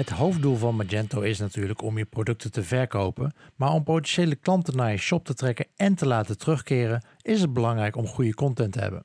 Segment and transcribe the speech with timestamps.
[0.00, 4.76] Het hoofddoel van Magento is natuurlijk om je producten te verkopen, maar om potentiële klanten
[4.76, 8.72] naar je shop te trekken en te laten terugkeren, is het belangrijk om goede content
[8.72, 9.02] te hebben.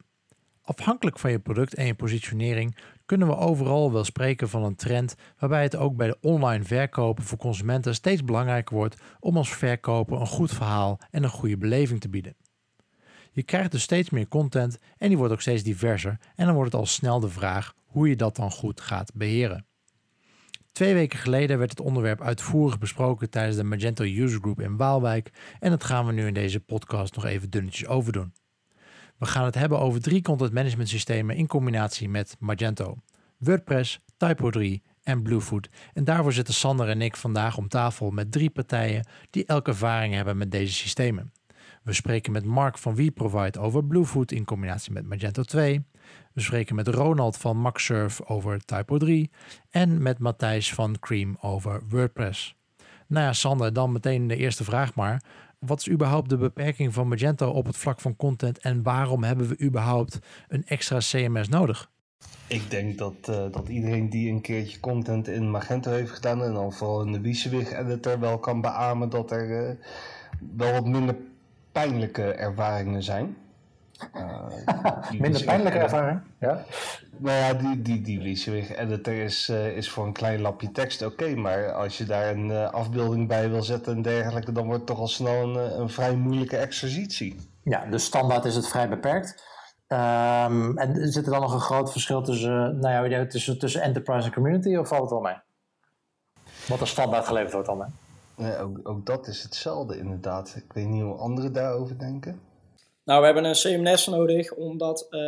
[0.62, 5.16] Afhankelijk van je product en je positionering kunnen we overal wel spreken van een trend
[5.40, 10.20] waarbij het ook bij de online verkopen voor consumenten steeds belangrijker wordt om als verkoper
[10.20, 12.36] een goed verhaal en een goede beleving te bieden.
[13.32, 16.72] Je krijgt dus steeds meer content en die wordt ook steeds diverser en dan wordt
[16.72, 19.66] het al snel de vraag hoe je dat dan goed gaat beheren.
[20.76, 25.32] Twee weken geleden werd het onderwerp uitvoerig besproken tijdens de Magento User Group in Waalwijk
[25.60, 28.34] en dat gaan we nu in deze podcast nog even dunnetjes overdoen.
[29.18, 32.96] We gaan het hebben over drie content management systemen in combinatie met Magento,
[33.38, 34.64] WordPress, Typo3
[35.04, 35.70] en Bluefoot.
[35.94, 40.14] En daarvoor zitten Sander en ik vandaag om tafel met drie partijen die elke ervaring
[40.14, 41.32] hebben met deze systemen.
[41.84, 45.86] We spreken met Mark van WeProvide over Bluefoot in combinatie met Magento 2.
[46.34, 49.32] We spreken met Ronald van MaxSurf over Typo3
[49.70, 52.56] en met Matthijs van Cream over WordPress.
[53.08, 55.22] Nou ja, Sander, dan meteen de eerste vraag maar.
[55.60, 59.48] Wat is überhaupt de beperking van Magento op het vlak van content en waarom hebben
[59.48, 61.92] we überhaupt een extra CMS nodig?
[62.48, 66.54] Ik denk dat, uh, dat iedereen die een keertje content in Magento heeft gedaan en
[66.54, 69.76] dan vooral in de Wiesewig editor wel kan beamen dat er uh,
[70.56, 71.16] wel wat minder
[71.72, 73.38] pijnlijke ervaringen zijn.
[74.16, 76.20] Uh, Minder pijnlijke ervaring?
[76.40, 76.64] Ja.
[77.18, 81.06] Nou ja, die, die, die Leasewig editor is, uh, is voor een klein lapje tekst
[81.06, 81.36] oké.
[81.36, 84.88] maar als je daar een uh, afbeelding bij wil zetten en dergelijke, dan wordt het
[84.88, 87.36] toch al snel een, een vrij moeilijke exercitie.
[87.64, 89.44] Ja, dus standaard is het vrij beperkt.
[89.88, 94.28] Um, en zit er dan nog een groot verschil tussen, nou ja, tussen, tussen enterprise
[94.28, 95.38] en community of valt het wel mee?
[96.68, 97.94] Wat er standaard geleverd wordt dan,
[98.36, 98.62] hè?
[98.62, 100.54] Ook, ook dat is hetzelfde inderdaad.
[100.56, 102.40] Ik weet niet hoe anderen daarover denken.
[103.06, 105.20] Nou, we hebben een CMS nodig, omdat uh,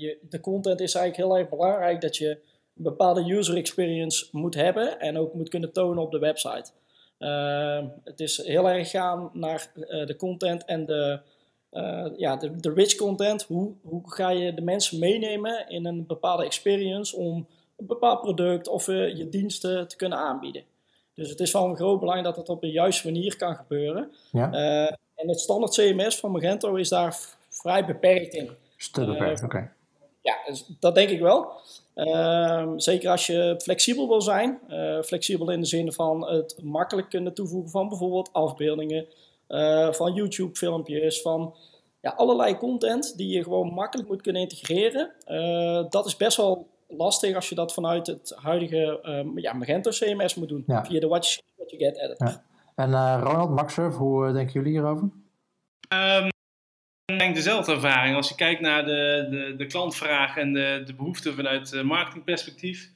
[0.00, 2.28] je, de content is eigenlijk heel erg belangrijk dat je
[2.76, 6.70] een bepaalde user experience moet hebben en ook moet kunnen tonen op de website.
[7.18, 11.20] Uh, het is heel erg gaan naar uh, de content en de,
[12.16, 13.42] ja, de, de rich content.
[13.42, 17.46] Hoe, hoe ga je de mensen meenemen in een bepaalde experience om
[17.76, 20.62] een bepaald product of je diensten te kunnen aanbieden.
[21.14, 24.12] Dus het is van groot belang dat het op de juiste manier kan gebeuren.
[24.32, 24.50] Ja.
[25.20, 28.50] En het standaard CMS van Magento is daar vrij beperkt in.
[28.92, 29.72] Te beperkt, uh, oké.
[30.22, 31.52] Ja, dus dat denk ik wel.
[31.94, 34.58] Uh, zeker als je flexibel wil zijn.
[34.68, 39.06] Uh, flexibel in de zin van het makkelijk kunnen toevoegen van bijvoorbeeld afbeeldingen,
[39.48, 41.54] uh, van YouTube-filmpjes, van
[42.00, 45.12] ja, allerlei content die je gewoon makkelijk moet kunnen integreren.
[45.90, 49.00] dat is best wel lastig als je dat vanuit het huidige
[49.34, 50.64] ja, Magento CMS moet doen.
[50.66, 50.84] Ja.
[50.84, 52.28] Via de Watch What You Get editor.
[52.28, 52.44] Ja.
[52.80, 55.08] En uh, Ronald, Maxurf, hoe uh, denken jullie hierover?
[55.94, 56.28] Um,
[57.06, 58.16] ik denk dezelfde ervaring.
[58.16, 62.90] Als je kijkt naar de, de, de klantvraag en de, de behoeften vanuit uh, marketingperspectief.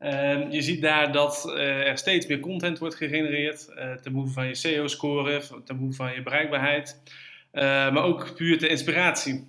[0.00, 3.64] Uh, je ziet daar dat er steeds meer content wordt gegenereerd.
[4.02, 7.02] ten behoeve van je SEO-score, ten behoeve van je bereikbaarheid.
[7.92, 9.48] maar ook puur de inspiratie.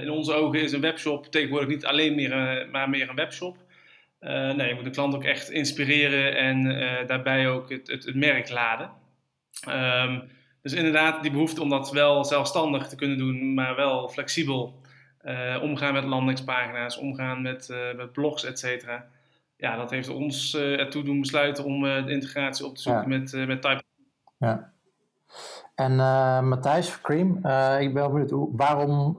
[0.00, 3.56] in onze ogen is een webshop tegenwoordig niet alleen meer, maar meer een webshop.
[4.20, 8.04] Uh, nee, je moet de klant ook echt inspireren en uh, daarbij ook het, het,
[8.04, 8.90] het merk laden.
[9.68, 10.22] Um,
[10.62, 14.80] dus inderdaad, die behoefte om dat wel zelfstandig te kunnen doen, maar wel flexibel
[15.24, 19.06] uh, omgaan met landingspagina's, omgaan met, met blogs, et cetera.
[19.56, 23.18] Ja, dat heeft ons ertoe doen besluiten om de integratie op te zoeken ja.
[23.18, 23.82] met, met Type.
[24.38, 24.72] Ja.
[25.74, 25.96] En
[26.48, 27.36] Matthijs Cream,
[27.80, 29.18] ik ben benieuwd, waarom,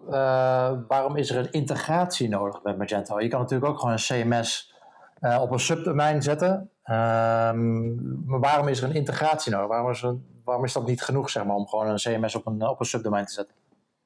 [0.88, 3.22] waarom is er een integratie nodig met Magento?
[3.22, 4.76] Je kan natuurlijk ook gewoon een CMS
[5.22, 6.70] uh, op een subdomein zetten.
[6.90, 9.68] Um, maar waarom is er een integratie nodig?
[9.68, 12.46] Waarom is, er, waarom is dat niet genoeg zeg maar, om gewoon een CMS op
[12.48, 13.56] een, op een subdomein te zetten?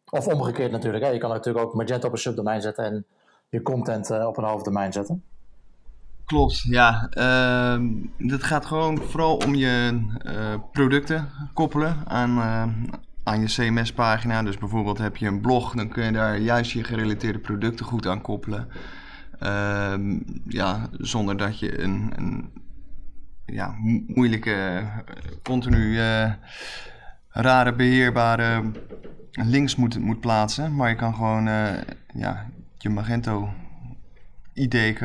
[0.09, 1.03] Of omgekeerd natuurlijk.
[1.03, 1.09] Hè?
[1.09, 3.05] Je kan natuurlijk ook Magento op een subdomein zetten en
[3.49, 5.23] je content uh, op een hoofddomein zetten.
[6.25, 7.09] Klopt, ja.
[7.17, 7.79] Uh,
[8.17, 12.39] gaat gewoon vooral om je uh, producten koppelen aan,
[13.23, 14.43] aan je CMS-pagina.
[14.43, 18.07] Dus bijvoorbeeld heb je een blog, dan kun je daar juist je gerelateerde producten goed
[18.07, 18.67] aan koppelen.
[19.41, 22.51] Ehm, ja, zonder dat je een, een
[23.45, 23.75] ja,
[24.07, 24.83] moeilijke,
[25.43, 26.31] continu uh,
[27.29, 28.71] rare beheerbare
[29.31, 30.75] links moet, moet plaatsen.
[30.75, 31.69] Maar je kan gewoon uh,
[32.13, 33.49] ja, je Magento
[34.53, 34.97] idee,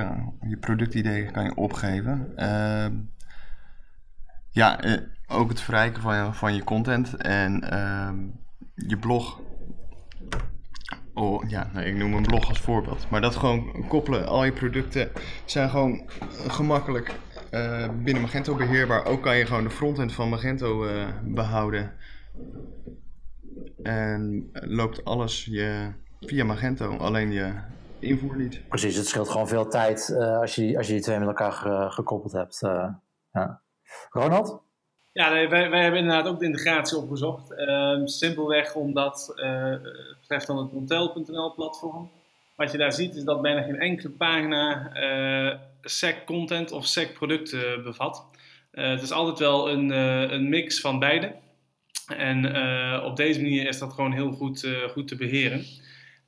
[0.49, 2.33] je productidee kan je opgeven.
[2.37, 2.87] Uh,
[4.51, 8.17] ja, eh, ook het verrijken van, van je content en ehm,
[8.75, 9.41] je blog
[11.19, 13.11] Oh ja, nou, ik noem een blog als voorbeeld.
[13.11, 15.11] Maar dat gewoon koppelen, al je producten
[15.45, 16.11] zijn gewoon
[16.49, 17.15] gemakkelijk
[17.51, 19.05] uh, binnen Magento beheerbaar.
[19.05, 21.93] Ook kan je gewoon de frontend van Magento uh, behouden.
[23.83, 26.97] En loopt alles je, via Magento.
[26.97, 27.53] Alleen je
[27.99, 28.69] invoer niet.
[28.69, 31.53] Precies, het scheelt gewoon veel tijd uh, als, je als je die twee met elkaar
[31.53, 32.61] ge, gekoppeld hebt.
[33.33, 33.63] Ja.
[34.11, 34.63] Ronald?
[35.17, 37.53] Ja, wij, hebben inderdaad ook de integratie opgezocht.
[37.53, 39.83] Uh, simpelweg omdat het
[40.21, 42.11] betreft dan het Montel.nl platform.
[42.55, 44.91] Wat je daar ziet is dat bijna geen enkele pagina
[45.83, 48.25] SEC content of SEC producten bevat.
[48.71, 49.91] het is altijd wel een,
[50.33, 51.35] een mix van beide.
[52.17, 52.47] En
[53.05, 55.65] op deze manier is dat gewoon heel goed, goed te beheren.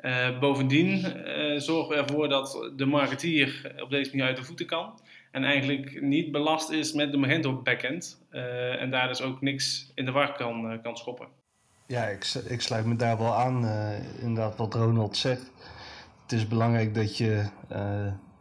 [0.00, 4.66] Uh, bovendien uh, zorgen we ervoor dat de marketeer op deze manier uit de voeten
[4.66, 5.00] kan.
[5.30, 8.22] En eigenlijk niet belast is met de Magento backend.
[8.30, 11.28] Uh, en daar dus ook niks in de war kan, kan schoppen.
[11.86, 13.64] Ja, ik, ik sluit me daar wel aan.
[14.20, 15.50] inderdaad, wat Ronald zegt.
[16.22, 17.48] Het is belangrijk dat je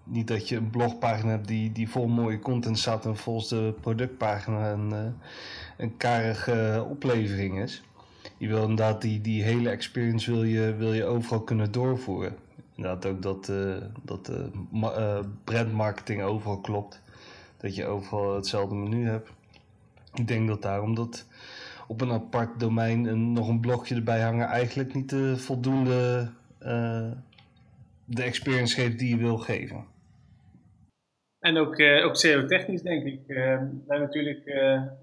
[0.04, 3.74] niet dat je een blogpagina hebt die, die vol mooie content staat en volgens de
[3.82, 5.16] productpagina een,
[5.78, 7.84] een karige oplevering is
[8.38, 12.36] je wil inderdaad die, die hele experience wil je, wil je overal kunnen doorvoeren.
[12.76, 17.02] Inderdaad ook dat, uh, dat uh, brandmarketing overal klopt.
[17.58, 19.30] Dat je overal hetzelfde menu hebt.
[20.14, 21.28] Ik denk dat daarom dat
[21.88, 26.30] op een apart domein een, nog een blokje erbij hangen eigenlijk niet de voldoende
[28.06, 29.86] de experience geeft die je wil geven.
[31.40, 33.20] En ook, ook SEO-technisch denk ik.
[33.28, 34.44] Hebben natuurlijk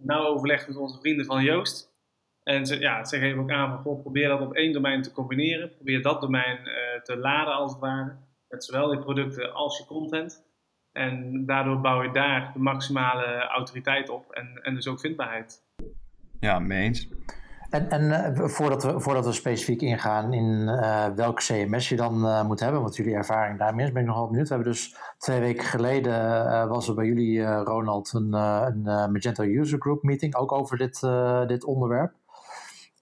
[0.01, 1.94] nauw overleg met onze vrienden van Joost.
[2.45, 5.75] En ze, ja, ze geven ook aan van, probeer dat op één domein te combineren.
[5.75, 8.17] Probeer dat domein uh, te laden als het ware.
[8.49, 10.45] Met zowel je producten als je content.
[10.93, 15.63] En daardoor bouw je daar de maximale autoriteit op en, en dus ook vindbaarheid.
[16.41, 17.09] Ja, mee eens.
[17.71, 22.25] En, en uh, voordat, we, voordat we specifiek ingaan in uh, welk CMS je dan
[22.25, 24.49] uh, moet hebben, wat jullie ervaring daarmee is, ben ik nogal benieuwd.
[24.49, 29.81] We hebben dus twee weken geleden was er bij jullie, Ronald, een, een Magento User
[29.81, 31.01] Group meeting, ook over dit,
[31.49, 32.13] dit onderwerp.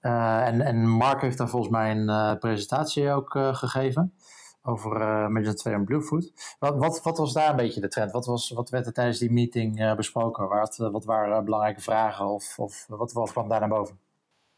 [0.03, 4.13] Uh, en, en Mark heeft daar volgens mij een uh, presentatie ook uh, gegeven
[4.61, 6.55] over uh, Magento 2 en Bluefoot.
[6.59, 8.11] Wat, wat, wat, was daar een beetje de trend?
[8.11, 10.47] Wat, was, wat werd er tijdens die meeting besproken?
[10.47, 13.99] Wat, wat waren belangrijke vragen of, of wat, wat kwam daar naar boven?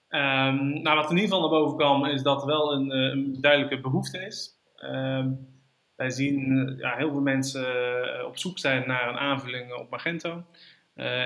[0.09, 3.38] Um, nou, wat in ieder geval naar boven kwam is dat er wel een, een
[3.42, 4.51] duidelijke behoefte is.
[4.83, 5.47] Um,
[5.95, 7.65] wij zien ja, heel veel mensen
[8.25, 10.44] op zoek zijn naar een aanvulling op Magento.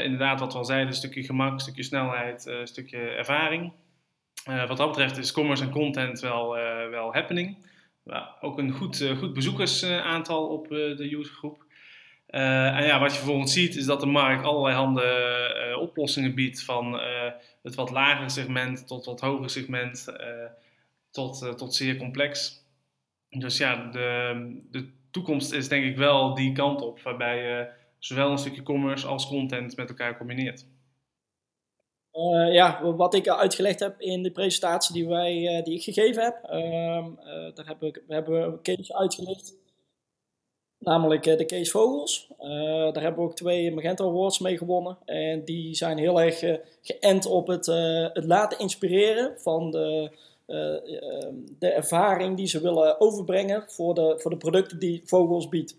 [0.04, 3.74] inderdaad, wat we al zeiden, een stukje gemak, een stukje snelheid, een stukje ervaring.
[4.48, 7.68] Uh, wat dat betreft is commerce en content wel, uh, wel happening.
[8.42, 11.66] Ook een goed, uh, goed bezoekersaantal op de usergroep.
[12.28, 17.00] en ja, wat je vervolgens ziet is dat de markt allerlei handen oplossingen biedt van
[17.62, 20.06] het wat lagere segment tot wat hoger segment
[21.12, 22.64] tot, tot zeer complex.
[23.30, 27.70] Dus ja, de, de toekomst is denk ik wel die kant op waarbij je
[28.00, 30.66] zowel een stukje commerce als content met elkaar combineert.
[32.19, 36.24] Uh, ja, wat ik uitgelegd heb in de presentatie die, wij, uh, die ik gegeven
[36.24, 37.06] heb, uh,
[37.54, 39.54] daar heb ik, we hebben een case uitgelegd.
[40.77, 42.31] Namelijk de case Vogels.
[42.38, 44.98] daar hebben we ook twee Magento Awards mee gewonnen.
[45.06, 46.39] En die zijn heel erg
[46.81, 47.66] geënt op het,
[48.13, 50.12] het laten inspireren van de,
[50.45, 55.77] ehm, de ervaring die ze willen overbrengen voor de, voor de producten die Vogels biedt.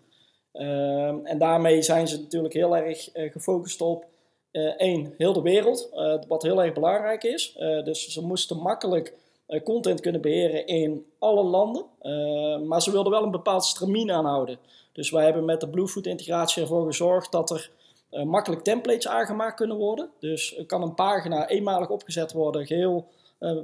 [0.52, 4.04] Ehm, en daarmee zijn ze natuurlijk heel erg gefocust op
[4.52, 7.56] Eén, uh, heel de wereld, uh, wat heel erg belangrijk is.
[7.58, 9.14] Uh, dus ze moesten makkelijk
[9.46, 11.84] eh, content kunnen beheren in alle landen.
[12.66, 14.58] maar ze wilden wel een bepaald stramien aanhouden.
[14.92, 17.70] Dus wij hebben met de Bluefoot integratie ervoor gezorgd dat er
[18.24, 20.10] makkelijk templates aangemaakt kunnen worden.
[20.20, 23.06] Dus kan een pagina eenmalig opgezet worden, geheel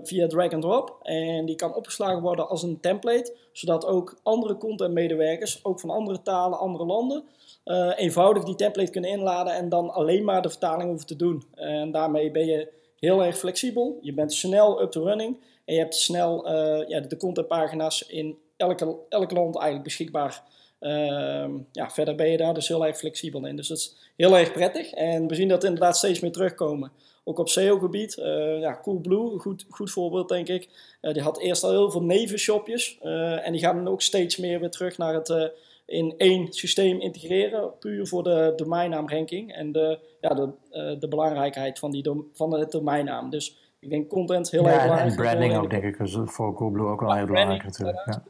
[0.03, 0.99] via drag and drop.
[1.03, 6.23] En die kan opgeslagen worden als een template, zodat ook andere contentmedewerkers, ook van andere
[6.23, 7.25] talen, andere landen,
[7.65, 11.43] uh, eenvoudig die template kunnen inladen en dan alleen maar de vertaling hoeven te doen.
[11.55, 13.99] En daarmee ben je heel erg flexibel.
[14.01, 18.39] Je bent snel up to running en je hebt snel uh, ja, de contentpagina's in
[18.57, 20.43] elke, elk land eigenlijk beschikbaar.
[20.81, 23.57] Uh, ja, verder ben je daar dus heel erg flexibel in.
[23.57, 24.93] Dus dat is heel erg prettig.
[24.93, 26.93] En we zien dat inderdaad steeds meer terugkomen.
[27.29, 28.17] Ook op SEO-gebied.
[28.17, 30.69] Uh, ja, Coolblue, een goed, goed voorbeeld denk ik.
[31.03, 32.99] Uh, die had eerst al heel veel nevenshopjes.
[33.03, 35.53] Uh, en die gaan ook steeds meer weer terug naar het
[35.87, 40.51] in één systeem integreren, puur voor de domeinnaamranking en de, ja, de,
[40.99, 43.31] de belangrijkheid van, die dom van het domeinnaam.
[43.31, 45.11] Dus ik denk content heel ja, erg belangrijk.
[45.11, 48.03] En branding ook, denk ik, is voor Coolblue ook wel heel belangrijk natuurlijk.
[48.07, 48.23] Ja.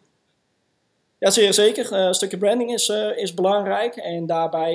[1.19, 1.93] Ja, zeer zeker.
[1.93, 3.97] Uh, een stukje branding is, uh, is belangrijk.
[3.97, 4.75] En daarbij,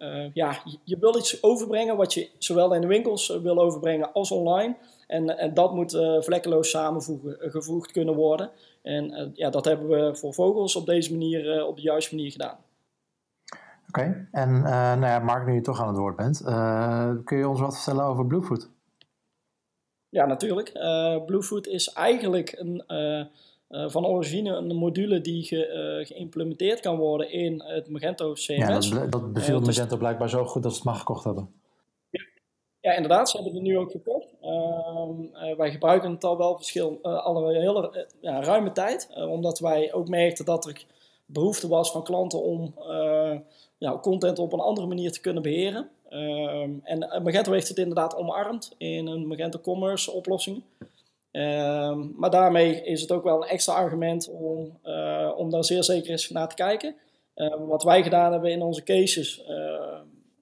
[0.00, 4.30] uh, ja, je wil iets overbrengen wat je zowel in de winkels wil overbrengen als
[4.30, 4.76] online.
[5.06, 8.50] En, en dat moet vlekkeloos samengevoegd kunnen worden.
[8.82, 12.58] En ja, dat hebben we voor vogels op deze manier, op de juiste manier gedaan.
[13.88, 14.28] Oké, okay.
[14.32, 16.42] en uh, nou ja, Mark, nu je toch aan het woord bent,
[17.24, 18.70] kun je ons wat vertellen over Bluefoot?
[20.08, 20.72] Ja, natuurlijk.
[21.26, 22.84] Bluefoot is eigenlijk een,
[23.68, 28.88] van origine een module die ge, geïmplementeerd kan worden in het Magento CMS.
[28.88, 31.50] Ja, dat, dat beviel dus, Magento blijkbaar zo goed dat ze het maar gekocht hebben.
[32.80, 34.34] Ja, inderdaad, ze hebben het nu ook gekocht.
[34.40, 39.92] Ehm, wij gebruiken het al wel verschil, al een hele ja, ruime tijd, omdat wij
[39.92, 40.84] ook merkten dat er
[41.26, 42.74] behoefte was van klanten om
[43.78, 45.88] ja, content op een andere manier te kunnen beheren.
[46.08, 50.62] Ehm, en Magento heeft het inderdaad omarmd in een Magento Commerce oplossing.
[51.36, 55.84] Ehm, maar daarmee is het ook wel een extra argument om, uh, om daar zeer
[55.84, 56.94] zeker eens naar te kijken.
[57.34, 59.42] Ehm, wat wij gedaan hebben in onze cases,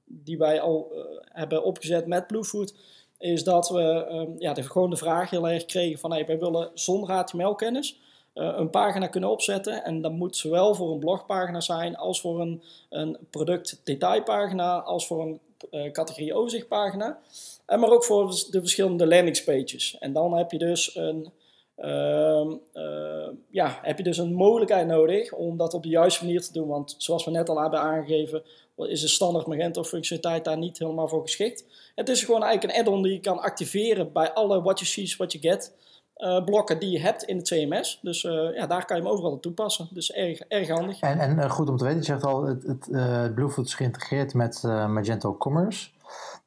[0.05, 2.75] die wij al uh, hebben opgezet met Bluefoot,
[3.19, 6.71] is dat we ja, de, gewoon de vraag heel erg kregen van hey, wij willen
[6.75, 7.99] zonder HTML-kennis
[8.35, 9.85] uh, een pagina kunnen opzetten.
[9.85, 15.07] En dat moet zowel voor een blogpagina zijn als voor een, een product detailpagina, als
[15.07, 17.19] voor een uh, categorie overzichtpagina.
[17.67, 19.97] En maar ook voor de verschillende landingspages.
[19.99, 21.33] En dan heb je dus een,
[21.77, 26.41] uh, uh, ja, heb je dus een mogelijkheid nodig om dat op de juiste manier
[26.41, 26.69] te doen.
[26.69, 28.43] Want zoals we net al hebben aangegeven,
[28.77, 31.65] is een standaard Magento functionaliteit daar niet helemaal voor geschikt.
[31.95, 35.15] Het is gewoon eigenlijk een add-on die je kan activeren bij alle what you see,
[35.17, 35.73] what you get
[36.17, 37.99] uh, blokken die je hebt in het CMS.
[38.03, 39.89] Dus uh, ja, daar kan je hem overal toepassen.
[39.91, 41.01] Dus erg, erg handig.
[41.01, 44.63] En, en goed om te weten, je zegt al, het, het Bluefoot is geïntegreerd met
[44.63, 45.89] Magento Commerce.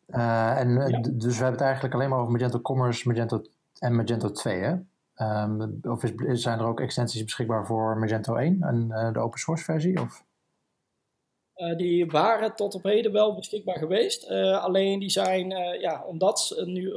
[0.08, 1.00] En ja.
[1.02, 3.42] dus we hebben het eigenlijk alleen maar over Magento Commerce Magento
[3.80, 4.76] en Magento 2, hè?
[5.44, 9.64] Um, of is, zijn er ook extensies beschikbaar voor Magento 1 en de open source
[9.64, 10.02] versie?
[10.02, 10.26] Of?
[11.58, 14.30] Uh, die waren tot op heden wel beschikbaar geweest.
[14.30, 16.92] Uh, alleen die zijn, uh, ja, omdat ze nu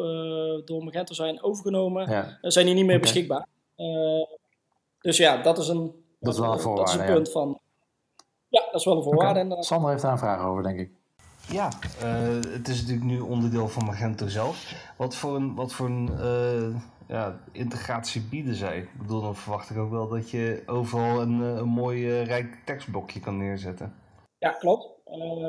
[0.65, 2.39] door Magento zijn overgenomen, ja.
[2.41, 3.13] zijn die niet meer okay.
[3.13, 3.47] beschikbaar.
[5.01, 7.61] dus ja, dat is een, dat is wel een, voorwaarde, dat is een punt van.
[8.49, 9.45] Ja, dat is wel een voorwaarde.
[9.45, 9.63] Okay.
[9.63, 11.00] Sander heeft daar een vraag over, denk ik.
[11.53, 11.69] Ja,
[12.49, 14.75] het is natuurlijk nu onderdeel van Magento zelf.
[14.97, 16.11] Wat voor een, wat voor een
[17.09, 18.79] ja, integratie bieden zij?
[18.79, 23.21] Ik bedoel, dan verwacht ik ook wel dat je overal een, een mooi rijk tekstblokje
[23.21, 23.95] kan neerzetten.
[24.39, 24.89] Ja, klopt.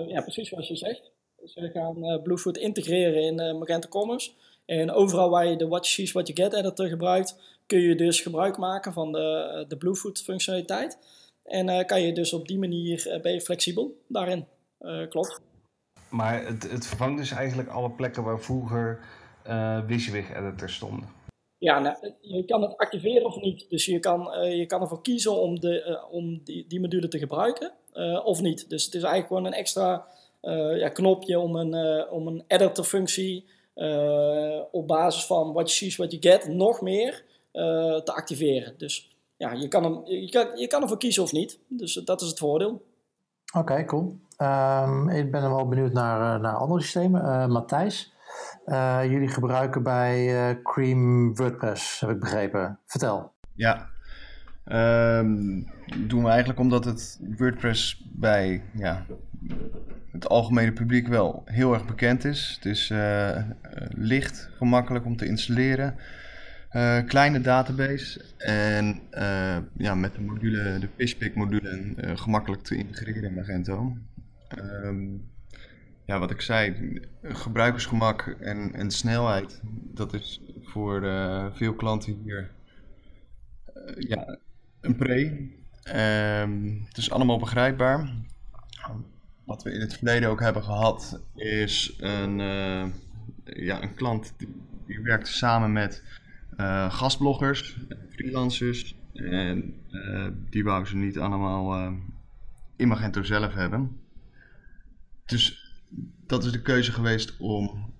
[0.07, 1.11] Ja, precies zoals je zegt.
[1.41, 4.31] Dus we gaan Bluefoot integreren in Magento Commerce.
[4.65, 8.21] En overal waar je de What See, What You Get editor gebruikt, kun je dus
[8.21, 10.97] gebruik maken van de, de Bluefoot functionaliteit.
[11.43, 14.45] En kan je dus op die manier, ben je flexibel daarin.
[15.09, 15.41] klopt.
[16.11, 18.99] Maar het, het vervangt dus eigenlijk alle plekken waar vroeger
[19.47, 21.09] uh, WYSIWYG editors stonden.
[21.57, 23.65] Ja, nou, je kan het activeren of niet.
[23.69, 27.71] Dus je kan, je kan ervoor kiezen om, de, om die, die module te gebruiken.
[27.93, 28.69] Uh, of niet.
[28.69, 30.05] Dus het is eigenlijk gewoon een extra
[30.41, 33.45] uh, ja, knopje om een, uh, om een editor functie
[34.71, 37.23] op basis van what you see, what you get nog meer
[38.03, 38.73] te activeren.
[38.77, 41.59] Dus ja, je kan, hem, je, kan, je kan ervoor kiezen of niet.
[41.67, 42.69] Dus dat is het voordeel.
[42.69, 44.15] Oké, okay, cool.
[44.41, 47.51] Um, ik ben wel benieuwd naar, naar andere systemen.
[47.51, 48.13] Matthijs,
[49.03, 52.79] jullie gebruiken bij Cream WordPress, heb ik begrepen.
[52.85, 53.33] Vertel.
[53.53, 53.89] Ja,
[54.65, 55.67] Um,
[56.07, 59.05] doen we eigenlijk omdat het WordPress bij ja,
[60.11, 62.53] het algemene publiek wel heel erg bekend is.
[62.55, 62.93] Het is
[63.89, 65.95] licht, gemakkelijk om te installeren.
[67.05, 69.01] Kleine database en
[69.77, 73.97] ja, met de module, de Fishpick module gemakkelijk te integreren in Magento.
[74.57, 75.29] Um,
[76.05, 79.61] ja, wat ik zei, gebruikersgemak en, en snelheid,
[79.93, 81.01] dat is voor
[81.53, 82.51] veel klanten hier
[83.97, 84.37] ja,
[84.81, 85.49] een pre.
[86.43, 88.13] Um, het is allemaal begrijpbaar.
[89.43, 92.85] Wat we in het verleden ook hebben gehad, is een, uh,
[93.43, 94.55] ja, een klant die,
[94.85, 96.03] die samen met
[96.89, 97.77] gastbloggers,
[98.09, 98.95] freelancers.
[99.13, 99.73] En
[100.49, 101.93] die wou ze niet allemaal
[102.75, 104.00] in Magento zelf hebben.
[105.31, 105.75] Dus
[106.25, 107.93] dat is de keuze geweest om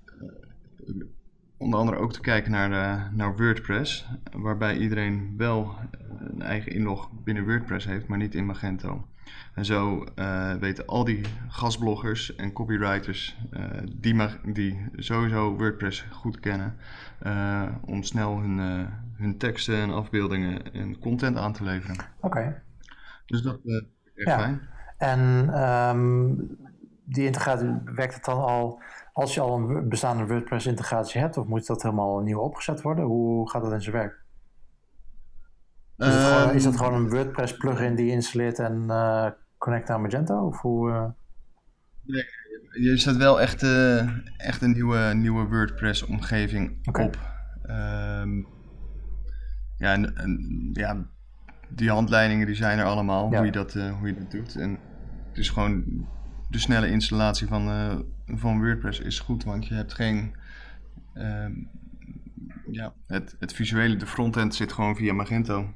[1.58, 5.76] onder andere ook te kijken naar, de, naar WordPress, waarbij iedereen wel
[6.20, 9.08] een eigen inlog binnen WordPress heeft, maar niet in Magento.
[9.54, 14.16] En zo uh, weten al die gastbloggers en copywriters uh, die,
[14.54, 16.76] die sowieso WordPress goed kennen,
[17.24, 21.96] uh, om snel hun, hun teksten en afbeeldingen en content aan te leveren.
[21.96, 22.26] Oké.
[22.26, 22.62] Okay.
[23.26, 23.84] Dus dat is
[24.16, 24.40] echt ja.
[24.40, 24.62] fijn.
[24.98, 25.20] En
[25.64, 26.58] um,
[27.12, 28.82] die integratie, werkt het dan al
[29.13, 33.06] als je al een bestaande WordPress integratie hebt, of moet dat helemaal nieuw opgezet worden?
[33.06, 34.20] Hoe gaat dat in zijn werk?
[35.98, 39.27] Is, um, het gewoon, is dat gewoon een WordPress plugin die je installeert en uh,
[39.58, 40.46] connect naar Magento?
[40.46, 41.06] Of hoe, uh...
[42.03, 42.25] Nee,
[42.72, 47.06] je zet wel echt, uh, echt een nieuwe, nieuwe WordPress omgeving okay.
[47.06, 47.18] op.
[47.70, 48.48] Um,
[49.77, 51.06] ja, en, en, ja,
[51.68, 53.38] die handleidingen die zijn er allemaal, ja.
[53.38, 54.56] hoe, je dat, hoe je dat doet.
[54.56, 54.77] En
[55.27, 55.84] het is gewoon
[56.51, 60.36] de snelle installatie van, uh, van WordPress is goed, want je hebt geen.
[61.13, 61.46] Uh,
[62.72, 65.74] ja, het, het visuele, de frontend zit gewoon via Magento.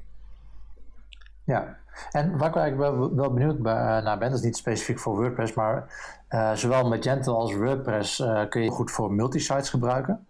[1.44, 1.76] Ja,
[2.10, 5.84] en waar ik wel, wel benieuwd naar ben, dat is niet specifiek voor WordPress, maar
[6.30, 10.25] uh, zowel Magento als WordPress uh, kun je goed voor multisites gebruiken.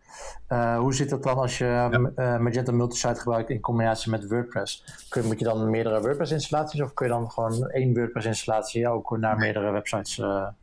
[0.48, 2.38] Uh, hoe zit dat dan als je ja.
[2.38, 4.84] Magento multisite gebruikt in combinatie met WordPress?
[5.08, 8.88] Kun, moet je dan meerdere WordPress installaties of kun je dan gewoon één WordPress installatie
[8.88, 10.16] ook naar meerdere websites?
[10.16, 10.54] Ja,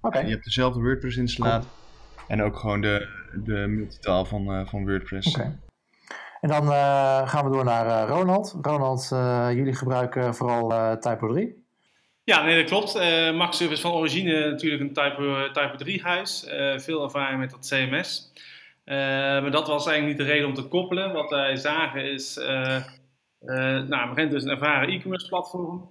[0.00, 0.24] okay.
[0.24, 1.70] je hebt dezelfde WordPress installatie
[2.28, 3.08] en ook gewoon de,
[3.44, 5.36] de multitaal van, van WordPress.
[5.36, 5.58] Okay.
[6.40, 6.66] En dan
[7.28, 8.56] gaan we door naar Ronald.
[8.62, 9.08] Ronald,
[9.56, 11.65] jullie gebruiken vooral Typo 3.
[12.26, 12.96] Ja, nee, dat klopt.
[12.96, 16.46] Uh, is van origine natuurlijk een Type, type 3 huis.
[16.48, 18.32] Uh, veel ervaring met dat CMS.
[18.84, 18.96] Uh,
[19.42, 21.12] maar dat was eigenlijk niet de reden om te koppelen.
[21.12, 22.36] Wat wij zagen is,
[23.38, 25.90] nou, Magento is een ervaren e-commerce platform.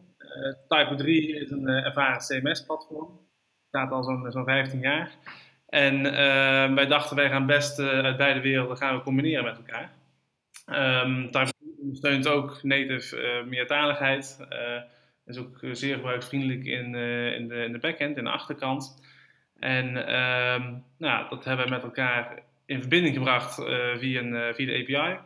[0.67, 3.19] Type 3 is een ervaren CMS platform.
[3.67, 5.11] Staat al zo'n zo'n 15 jaar.
[5.67, 6.03] En
[6.75, 9.91] wij dachten, wij gaan best uit beide werelden gaan we combineren met elkaar.
[11.05, 14.37] Um, Type 3 ondersteunt ook native meertaligheid
[15.25, 19.01] is ook eh, zeer gebruiksvriendelijk in, uh, in, de, in de backend, in de achterkant.
[19.59, 20.65] En uh,
[20.97, 25.17] nou, dat hebben we met elkaar in verbinding gebracht uh, via, een, via de API.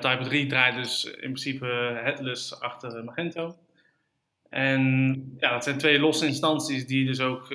[0.00, 1.66] Type 3 draait dus in principe
[2.02, 3.56] headless achter Magento.
[4.48, 7.48] En ja, dat zijn twee losse instanties die dus ook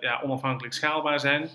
[0.00, 1.48] ja, onafhankelijk schaalbaar zijn.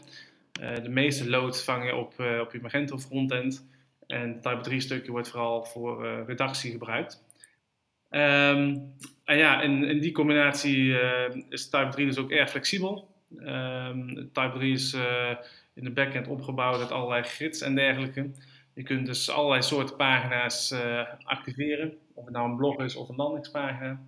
[0.84, 3.68] de meeste load vang je op, op je Magento frontend.
[4.08, 7.24] En het Type 3 stukje wordt vooral voor redactie gebruikt.
[8.12, 13.10] Um, en ja, in, in die combinatie uh, is Type 3 dus ook erg flexibel.
[13.40, 15.30] Um, Type 3 is uh,
[15.74, 18.32] in de backend opgebouwd uit allerlei grids en dergelijke.
[18.74, 23.10] Je kunt dus allerlei soorten pagina's uh, activeren, of het nou een blog is of
[23.10, 24.00] een landingspagina.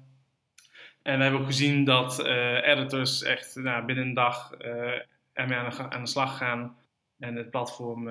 [1.02, 2.26] En we hebben ook gezien dat
[2.64, 4.52] editors echt nou, binnen een dag
[5.34, 6.78] ermee aan de, aan de slag gaan
[7.20, 8.10] en het platform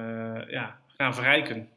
[0.49, 1.69] ja, gaan verrijken.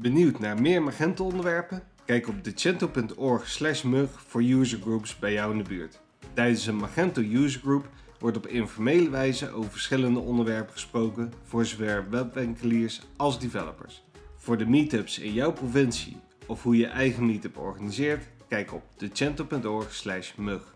[0.00, 1.82] Benieuwd naar meer Magento onderwerpen?
[2.04, 6.00] Kijk op decento.org slash mug voor usergroups bij jou in de buurt.
[6.34, 13.02] Tijdens een Magento usergroup wordt op informele wijze over verschillende onderwerpen gesproken voor zowel webwinkeliers
[13.16, 14.04] als developers.
[14.36, 19.94] Voor de meetups in jouw provincie of hoe je eigen meetup organiseert, kijk op decento.org
[19.94, 20.74] slash mug.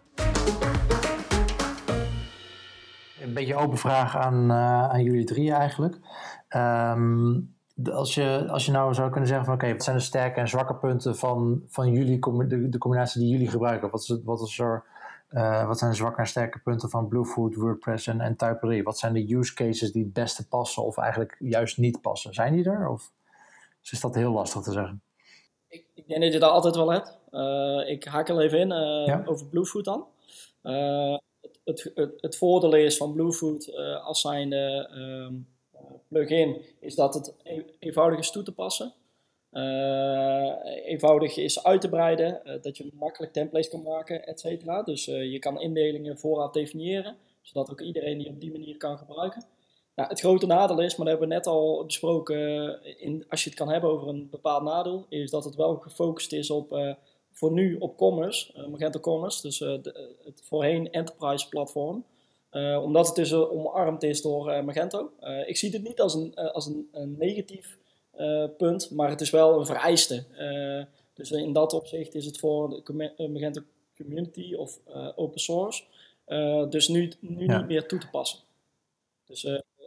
[3.20, 5.98] Een beetje open vraag aan, uh, aan jullie drie eigenlijk.
[6.56, 10.40] Um, als je, als je nou zou kunnen zeggen van oké, wat zijn de sterke
[10.40, 13.90] en zwakke punten van, van jullie, de, de combinatie die jullie gebruiken?
[13.90, 14.84] Wat, is, wat, is er,
[15.30, 18.82] uh, wat zijn de zwakke en sterke punten van Bluefoot, WordPress en, en Typery?
[18.82, 22.34] Wat zijn de use cases die het beste passen of eigenlijk juist niet passen?
[22.34, 23.12] Zijn die er of
[23.82, 25.02] is dat heel lastig te zeggen?
[25.68, 27.18] Ik, ik denk dat je dat altijd wel hebt.
[27.30, 29.22] Uh, ik haak er even in uh, ja?
[29.24, 30.06] over Bluefoot dan.
[30.62, 34.90] Het, het, het, het, voordeel is van Bluefoot als zijnde...
[34.96, 35.53] Um,
[36.08, 38.92] plugin is dat het e-, eenvoudig is toe te passen.
[39.52, 40.52] Uh,
[40.84, 44.82] eenvoudig is uit te breiden, uh, dat je makkelijk templates kan maken, et cetera.
[44.82, 48.98] Dus uh, je kan indelingen vooraf definiëren, zodat ook iedereen die op die manier kan
[48.98, 49.44] gebruiken.
[49.94, 53.50] Nou, het grote nadeel is, maar dat hebben we net al besproken, in, als je
[53.50, 56.96] het kan hebben over een bepaald nadeel, is dat het wel gefocust is op,
[57.30, 59.58] voor nu op commerce, Magento Commerce, dus
[60.24, 62.04] het voorheen enterprise platform.
[62.54, 65.10] Uh, omdat het dus uh, omarmd is door uh, Magento.
[65.46, 67.78] ik zie het niet als een, als een, een negatief
[68.56, 70.24] punt, maar het is wel een vereiste.
[71.14, 73.62] dus in dat opzicht is het voor de Magento
[73.96, 74.80] community of
[75.16, 75.82] open source
[76.68, 78.38] dus nu, nu niet meer toe te passen.
[79.26, 79.42] Dus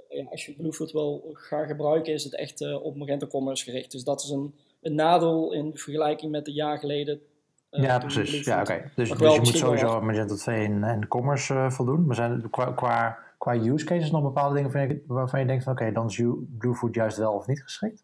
[0.09, 3.91] ja, als je Bluefoot wil gaan gebruiken, is het echt op Magento Commerce gericht.
[3.91, 7.21] Dus dat is een, een nadeel in vergelijking met een jaar geleden
[7.69, 8.45] ja, precies.
[8.45, 8.91] Ja, oké.
[8.95, 12.05] Dus, dus je moet sowieso Magento 2 en, en Commerce uh, voldoen.
[12.05, 15.73] Maar zijn er qua, qua, qua use cases nog bepaalde dingen waarvan je denkt van
[15.73, 16.21] oké, dan is
[16.57, 18.03] Bluefoot juist wel of niet geschikt?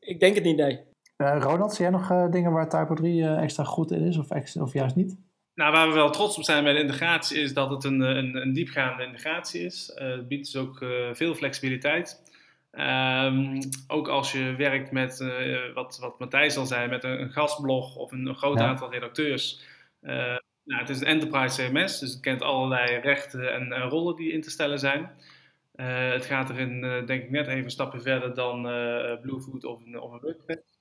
[0.00, 0.80] Ik denk het niet, nee.
[1.16, 4.62] Uh, Ronald, zie jij nog dingen waar Typo 3 extra goed in is of, extra,
[4.62, 5.16] of juist niet?
[5.54, 8.36] Nou, waar we wel trots op zijn bij de integratie is dat het een, een,
[8.36, 9.92] een diepgaande integratie is.
[9.94, 12.22] het biedt dus ook veel flexibiliteit.
[12.78, 17.30] Um, ook als je werkt met, uh, wat, wat Matthijs al zei, met een, een
[17.30, 19.60] gastblog of een, een groot aantal redacteurs.
[20.02, 24.16] Uh, nou, het is een enterprise CMS, dus het kent allerlei rechten en, en rollen
[24.16, 25.10] die in te stellen zijn.
[25.76, 28.62] Het gaat erin, denk ik, net even een stapje verder dan
[29.22, 30.78] Bluefoot of een, of een WordPress.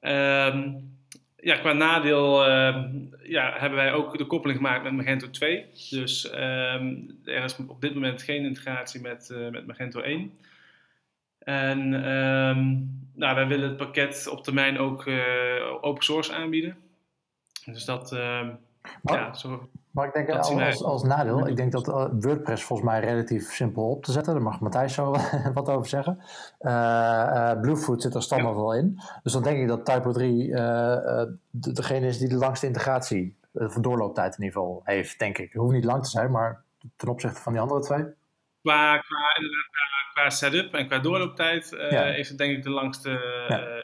[0.00, 0.98] Um,
[1.36, 2.88] ja, qua nadeel ehm,
[3.22, 5.66] ja, hebben wij ook de koppeling gemaakt met Magento 2.
[5.90, 10.32] Dus um, er is op dit moment geen integratie met, met Magento 1.
[11.50, 15.22] En um, nou, wij willen het pakket op termijn ook uh,
[15.80, 16.76] open source aanbieden.
[17.64, 18.48] Dus dat, uh,
[19.02, 22.06] Maar, ja, zo, maar ik denk dat als, als, als nadeel, ik denk dat eh,
[22.20, 24.32] WordPress volgens mij relatief simpel op te zetten.
[24.32, 25.16] Daar mag Matthijs zo
[25.54, 26.18] wat over zeggen.
[26.58, 29.00] Eh, eh, Bluefoot zit er standaard wel in.
[29.22, 32.66] Dus dan denk ik dat Typo 3 eh, eh, de- degene is die de langste
[32.66, 35.52] integratie, eh, van doorlooptijd in ieder geval, heeft, denk ik.
[35.52, 36.62] Het hoeft niet lang te zijn, maar
[36.96, 38.04] ten opzichte van die andere twee.
[38.62, 39.68] qua, qua, inderdaad,
[40.20, 42.02] qua, setup en qua doorlooptijd eh, Ja.
[42.02, 43.10] heeft het denk ik de langste
[43.48, 43.60] Ja.
[43.60, 43.82] eh,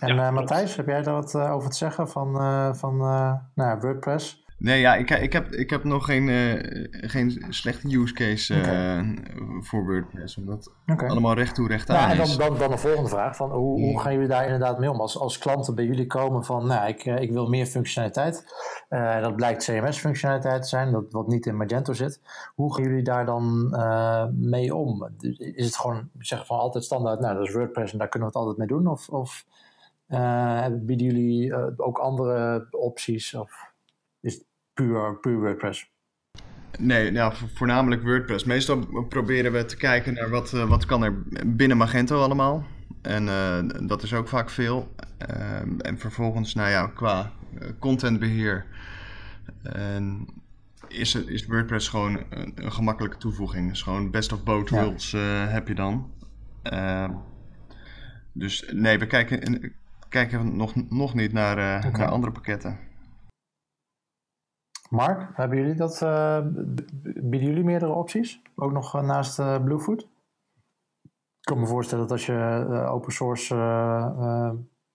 [0.00, 0.30] En eh.
[0.30, 2.34] Matthijs, heb jij daar wat over te zeggen van,
[2.76, 4.41] van nou, ja, WordPress?
[4.62, 9.00] Nee, ja, ik, ik, heb, ik heb nog geen, eh, geen slechte use case eh,
[9.60, 10.36] voor WordPress.
[10.36, 12.36] Omdat allemaal recht toe, recht Nou, aan en is.
[12.36, 13.36] dan, dan, dan een volgende vraag.
[13.36, 15.00] Van hoe, hoe gaan jullie daar inderdaad mee om?
[15.00, 18.44] Als, als klanten bij jullie komen van, nou, ik, eh, ik wil meer functionaliteit.
[19.20, 22.20] Dat blijkt CMS-functionaliteit te zijn, dat, wat niet in Magento zit.
[22.54, 23.70] Hoe gaan jullie daar dan
[24.32, 25.08] mee om?
[25.38, 28.38] Is het gewoon, zeggen van altijd standaard, nou, dat is WordPress en daar kunnen we
[28.38, 28.86] het altijd mee doen?
[28.86, 29.44] Of, of
[30.86, 33.34] bieden jullie ook andere opties?
[33.34, 33.70] Of
[34.20, 35.90] is puur, puur WordPress?
[36.78, 38.44] Nee, nou, vo- voornamelijk WordPress.
[38.44, 42.66] Meestal proberen we te kijken naar wat, eh, wat kan er binnen Magento allemaal.
[43.02, 43.58] En eh,
[43.88, 44.94] dat is ook vaak veel.
[45.18, 48.66] Ehm, en vervolgens, nou ja, qua eh, contentbeheer
[49.62, 50.26] en
[50.88, 53.68] is, het, is WordPress gewoon een, een gemakkelijke toevoeging.
[53.68, 55.12] Dus gewoon best of both worlds
[55.48, 56.10] heb je dan.
[56.62, 57.10] Ehm,
[58.32, 59.72] dus nee, we kijken,
[60.08, 61.56] kijken nog, nog niet naar,
[61.98, 62.78] naar andere pakketten.
[64.92, 66.40] Mark, hebben jullie dat, eh,
[67.02, 68.40] bieden jullie meerdere opties?
[68.56, 70.00] Ook nog eh, naast eh, Bluefoot?
[71.38, 73.54] Ik kan me voorstellen dat als je open source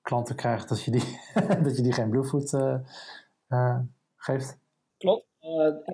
[0.01, 1.19] klanten krijgt, dat je die,
[1.63, 2.49] dat je die geen Bluefoot
[4.15, 4.57] geeft.
[4.97, 5.25] Klopt.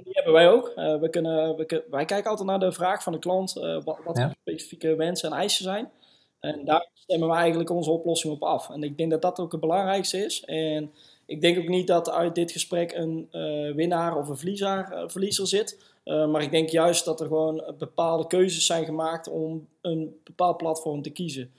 [0.03, 0.71] Die hebben wij ook.
[0.75, 4.27] We kunnen, we wij kijken altijd naar de vraag van de klant, wat, wat Ja.
[4.27, 5.91] de specifieke wensen en eisen zijn.
[6.39, 8.69] En daar stemmen we eigenlijk onze oplossing op af.
[8.69, 10.43] En ik denk dat dat ook het belangrijkste is.
[10.43, 10.93] En
[11.25, 15.03] ik denk ook niet dat uit dit gesprek een eh, winnaar of een verliezer, eh,
[15.07, 15.77] verliezer zit.
[16.03, 20.57] Eh, maar ik denk juist dat er gewoon bepaalde keuzes zijn gemaakt om een bepaald
[20.57, 21.51] platform te kiezen.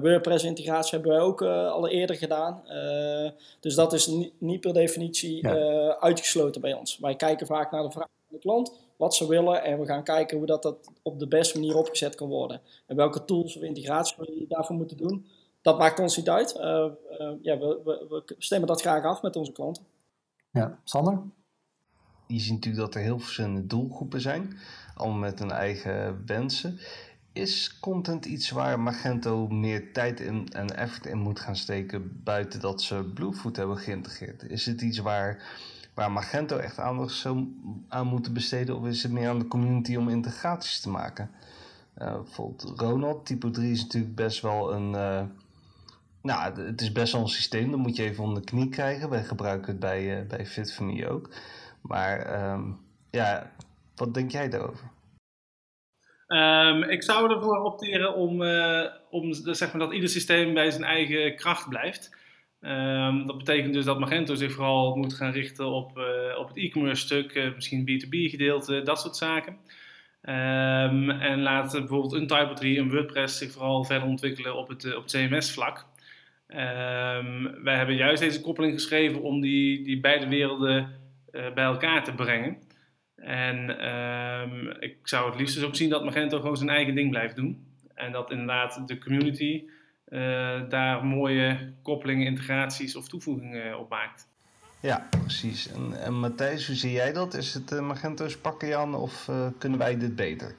[0.00, 2.62] WordPress-integratie hebben wij ook al eerder gedaan.
[3.60, 5.96] Dus dat is ni- niet per definitie Ja.
[5.98, 6.98] uitgesloten bij ons.
[6.98, 10.04] Wij kijken vaak naar de vraag van de klant, wat ze willen, en we gaan
[10.04, 12.60] kijken hoe dat, dat op de beste manier opgezet kan worden.
[12.86, 15.26] En welke tools of integratie we daarvoor moeten doen,
[15.62, 16.52] dat maakt ons niet uit.
[16.56, 19.84] Eh, eh, ja, we, we, we stemmen dat graag af met onze klanten.
[20.50, 21.22] Ja, Sander?
[22.26, 24.58] je ziet natuurlijk dat er heel verschillende doelgroepen zijn,
[24.94, 26.78] allemaal met hun eigen wensen.
[27.32, 32.60] Is content iets waar Magento meer tijd in en effort in moet gaan steken buiten
[32.60, 34.42] dat ze Bluefoot hebben geïntegreerd?
[34.42, 35.42] Is het iets waar,
[35.94, 37.46] waar Magento echt aandacht zou
[37.88, 41.30] aan moeten besteden of is het meer aan de community om integraties te maken?
[41.94, 44.94] Eh, bijvoorbeeld Ronald, typo 3 is natuurlijk best wel een...
[44.94, 45.22] eh,
[46.22, 49.10] nou, het is best wel een systeem, dat moet je even onder de knie krijgen.
[49.10, 51.34] Wij gebruiken het bij, eh, bij Fit4Me ook.
[51.82, 52.62] Maar ehm,
[53.10, 53.52] ja,
[53.94, 54.90] wat denk jij daarover?
[56.26, 60.84] Ehm, ik zou ervoor opteren om, eh, om zeg maar, dat ieder systeem bij zijn
[60.84, 62.16] eigen kracht blijft.
[62.60, 66.56] Ehm, dat betekent dus dat Magento zich vooral moet gaan richten op, eh, op het
[66.56, 69.56] e-commerce stuk, misschien B2B gedeelte, dat soort zaken.
[70.22, 75.02] En laat bijvoorbeeld een Typo 3 en WordPress zich vooral verder ontwikkelen op het, op
[75.02, 75.86] het CMS-vlak.
[76.52, 82.04] Ehm, wij hebben juist deze koppeling geschreven om die, die beide werelden eh, bij elkaar
[82.04, 82.56] te brengen.
[83.16, 87.10] En ehm, ik zou het liefst dus ook zien dat Magento gewoon zijn eigen ding
[87.10, 87.66] blijft doen.
[87.94, 89.64] En dat inderdaad de community
[90.04, 94.28] eh, daar mooie koppelingen, integraties of toevoegingen op maakt.
[94.80, 95.72] Ja, precies.
[95.72, 97.34] En, en Matthijs, hoe zie jij dat?
[97.34, 100.54] Is het eh, Magento's pakken aan of eh, kunnen wij dit beter?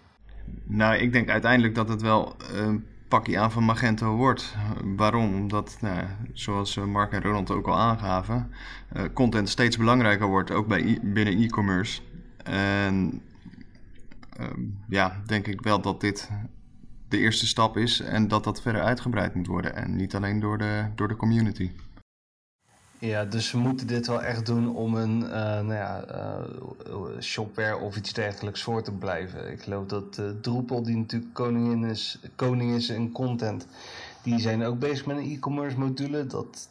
[0.63, 4.56] Nou, ik denk uiteindelijk dat het wel een pakje aan van Magento wordt.
[4.84, 5.36] Waarom?
[5.36, 8.52] Omdat, nou, zoals eh, Mark en Ronald ook al aangaven,
[8.89, 12.02] eh, content steeds belangrijker wordt, ook bij binnen e-commerce.
[12.43, 13.21] En
[14.38, 16.30] ehm, ja, denk ik wel dat dit
[17.08, 19.76] de eerste stap is en dat dat verder uitgebreid moet worden.
[19.76, 21.71] En niet alleen door de, door de community.
[23.03, 27.77] Ja, dus we moeten dit wel echt doen om een eh, nou ja, eh, shopware
[27.77, 29.51] of iets dergelijks voor te blijven.
[29.51, 33.67] Ik geloof dat eh Drupal, die natuurlijk koningin is, koning is in content,
[34.21, 36.27] die zijn ook bezig met een e-commerce module.
[36.27, 36.69] Dat,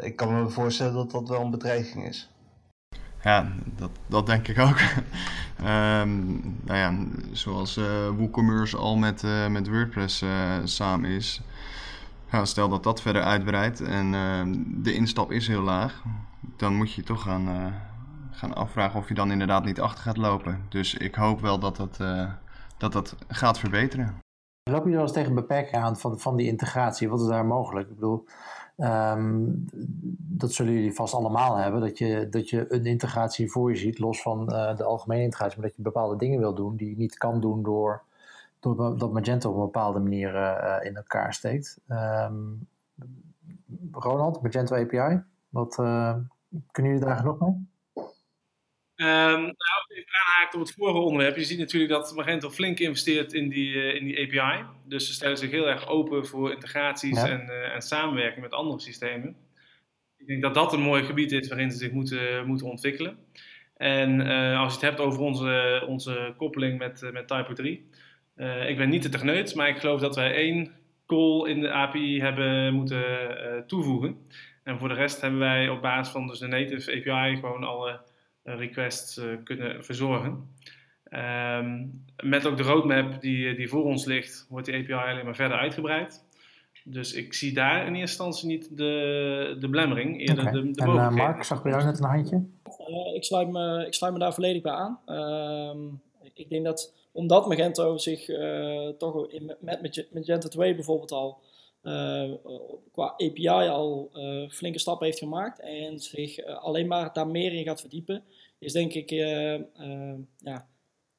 [0.00, 2.30] ik kan me voorstellen dat dat wel een bedreiging is.
[3.22, 4.78] Ja, dat, dat denk ik ook.
[5.58, 6.26] Ehm,
[6.64, 6.94] nou ja,
[7.32, 7.74] zoals
[8.16, 10.24] WooCommerce al met, met WordPress
[10.64, 11.40] samen is.
[12.42, 16.02] Stel dat dat verder uitbreidt en ehm, de instap is heel laag,
[16.56, 17.66] dan moet je toch gaan, eh,
[18.30, 20.66] gaan afvragen of je dan inderdaad niet achter gaat lopen.
[20.68, 22.32] Dus ik hoop wel dat dat, eh,
[22.76, 24.18] dat, dat gaat verbeteren.
[24.70, 27.08] Lopen jullie wel eens tegen beperkingen aan van, van die integratie?
[27.08, 27.88] Wat is daar mogelijk?
[27.88, 28.24] Ik bedoel,
[28.76, 29.44] ehm,
[30.16, 33.98] dat zullen jullie vast allemaal hebben, dat je, dat je een integratie voor je ziet,
[33.98, 37.16] los van de algemene integratie, maar dat je bepaalde dingen wil doen die je niet
[37.16, 38.02] kan doen door
[38.60, 40.28] dat Magento op een bepaalde manier
[40.84, 41.80] in elkaar steekt.
[41.88, 42.68] Um,
[43.90, 45.74] Ronald, Magento API, wat
[46.70, 47.68] kunnen jullie daar genoeg mee?
[49.00, 51.36] Um, nou, even aanhaakt op het vorige onderwerp.
[51.36, 54.64] Je ziet natuurlijk dat Magento flink investeert in die, uh, in die API.
[54.84, 58.80] Dus ze stellen zich heel erg open voor integraties en, uh, en samenwerking met andere
[58.80, 59.36] systemen.
[60.16, 63.18] Ik denk dat dat een mooi gebied is waarin ze zich moeten, moeten ontwikkelen.
[63.76, 67.88] En uh, als je het hebt over onze, onze koppeling met, met Typo 3.
[68.68, 70.72] Ik ben niet de techneut, maar ik geloof dat wij één
[71.06, 73.04] call in de API hebben moeten
[73.66, 74.16] toevoegen.
[74.62, 78.00] En voor de rest hebben wij op basis van dus de native API gewoon alle
[78.42, 80.48] eh, requests eh, kunnen verzorgen.
[81.04, 81.86] Ehm,
[82.22, 85.58] met ook de roadmap die, die voor ons ligt, wordt die API alleen maar verder
[85.58, 86.24] uitgebreid.
[86.84, 90.52] Dus ik zie daar in eerste instantie niet de, de belemmering, eerder okay.
[90.52, 92.36] de, de En uh, Mark, zag bij jou net een handje?
[92.36, 94.98] Uh, ik, sluit me, ik sluit me daar volledig bij aan.
[95.06, 95.92] Uh,
[96.34, 101.40] ik denk dat omdat Magento zich uh, toch in, met Magento 2 bijvoorbeeld al
[102.92, 104.10] qua API al
[104.50, 108.22] flinke stappen heeft gemaakt en zich alleen maar daar meer in gaat verdiepen,
[108.60, 110.66] is denk ik, uh, uh, ja,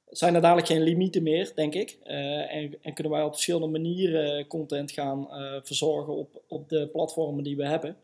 [0.10, 1.98] zijn er dadelijk geen limieten meer, denk ik.
[2.04, 5.28] Uh, en, en, kunnen wij op verschillende manieren content gaan
[5.64, 7.96] verzorgen op, op de platformen die we hebben.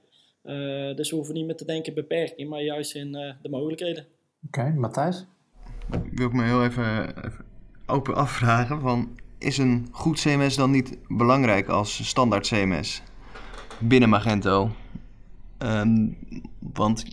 [0.95, 4.05] dus we hoeven niet meer te denken beperking, maar juist in de mogelijkheden.
[4.45, 5.25] Oké, okay, Matthijs?
[6.11, 7.45] Wil ik me heel even, even
[7.87, 9.09] open afvragen van...
[9.37, 13.03] Is een goed CMS dan niet belangrijk als standaard CMS
[13.79, 14.69] binnen Magento?
[15.57, 16.17] Um,
[16.59, 17.05] want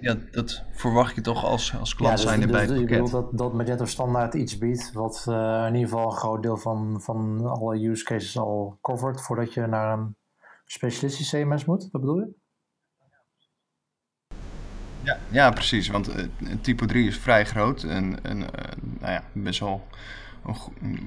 [0.00, 2.86] ja, dat verwacht je toch als, als klant ja, dus, zijn bij dus, het Je
[2.86, 3.04] pakket.
[3.04, 6.56] bedoelt dat, dat Magento standaard iets biedt wat uh, in ieder geval een groot deel
[6.56, 10.16] van, van alle use cases al covert voordat je naar een
[10.64, 12.34] specialistisch CMS moet, dat bedoel je?
[15.04, 16.24] Ja, ja precies, want uh,
[16.60, 18.46] typo 3 is vrij groot en, en uh,
[18.80, 19.86] nou ja, best wel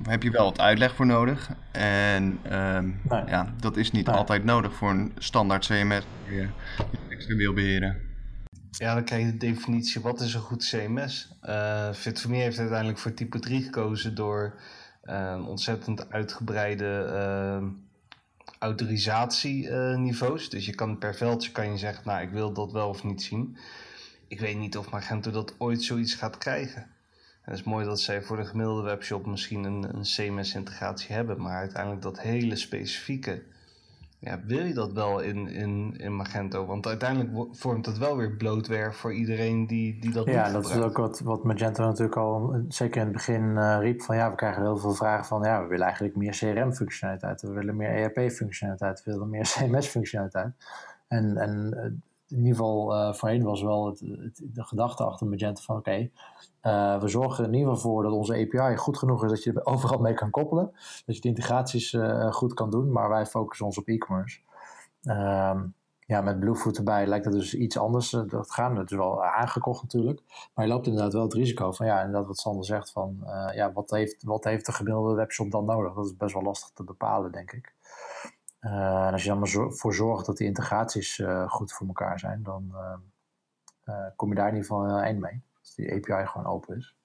[0.03, 1.49] heb je wel wat uitleg voor nodig.
[1.71, 3.25] En nee.
[3.27, 4.15] ja, dat is niet nee.
[4.15, 6.47] altijd nodig voor een standaard CMS die je
[7.09, 7.97] extra wil beheren.
[8.71, 11.29] Ja, dan krijg je de definitie, wat is een goed CMS?
[11.43, 14.59] Uh, Fit4Me heeft uiteindelijk voor type 3 gekozen door
[15.05, 17.67] uh, ontzettend uitgebreide uh,
[18.59, 20.49] autorisatieniveaus.
[20.49, 23.23] dus je kan per veldje kan je zeggen, nou ik wil dat wel of niet
[23.23, 23.57] zien.
[24.27, 26.81] Ik weet niet of Magento dat ooit zoiets gaat krijgen.
[26.81, 31.41] En het is mooi dat zij voor de gemiddelde webshop misschien een, een CMS-integratie hebben,
[31.41, 33.43] maar uiteindelijk dat hele specifieke
[34.19, 36.65] ja, wil je dat wel in, in, in Magento?
[36.65, 40.69] Want uiteindelijk vormt het wel weer blootware voor iedereen die, die dat ja, niet dat
[40.69, 44.01] is ook wat, wat Magento natuurlijk al zeker in het begin uh, riep.
[44.01, 47.41] Van ja, we krijgen heel veel vragen van ja, we willen eigenlijk meer CRM-functionaliteit.
[47.41, 49.03] We willen meer ERP-functionaliteit.
[49.03, 50.53] We willen meer CMS-functionaliteit.
[51.07, 53.99] En, en in ieder geval uh, voorheen was wel het,
[54.53, 56.09] de gedachte achter Magento van oké,
[56.61, 59.43] uh, we zorgen er in ieder geval voor dat onze API goed genoeg is dat
[59.43, 60.71] je er overal mee kan koppelen.
[61.05, 64.39] Dat je de integraties uh, goed kan doen, maar wij focussen ons op e-commerce.
[65.03, 68.77] Um, ja, met Bluefoot erbij lijkt het dus iets anders te gaan.
[68.77, 70.21] Het is wel aangekocht natuurlijk.
[70.53, 73.17] Maar je loopt inderdaad wel het risico van, ja, inderdaad wat Sander zegt van,
[73.53, 75.93] ja, wat heeft, wat heeft de gemiddelde webshop dan nodig?
[75.93, 77.75] Dat is best wel lastig te bepalen, denk ik.
[78.71, 82.75] En als je dan maar voor zorgt dat die integraties goed voor elkaar zijn, dan
[84.15, 85.41] kom je daar in ieder geval eind mee
[85.75, 86.95] die API gewoon open is.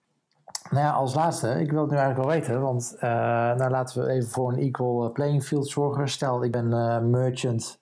[0.71, 2.97] Nou ja, als laatste, ik wil het nu eigenlijk wel weten, want
[3.59, 6.09] nou laten we even voor een equal playing field zorgen.
[6.09, 7.81] Stel, ik ben merchant